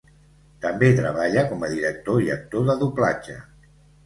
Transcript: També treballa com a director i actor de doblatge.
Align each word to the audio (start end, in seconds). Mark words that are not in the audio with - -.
També 0.63 0.87
treballa 0.99 1.43
com 1.51 1.67
a 1.67 1.69
director 1.75 2.25
i 2.29 2.33
actor 2.37 2.67
de 2.71 2.79
doblatge. 2.81 3.39